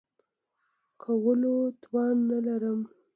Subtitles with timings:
[1.01, 2.79] کولو توان نه لرم.